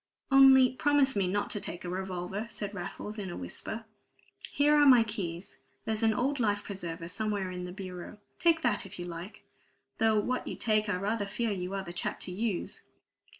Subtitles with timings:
[0.31, 3.85] "Only promise me not to take a revolver," said Raffles in a whisper.
[4.51, 8.83] "Here are my keys; there's an old life preserver somewhere in the bureau; take that,
[8.83, 9.43] if you like
[9.99, 12.81] though what you take I rather fear you are the chap to use!"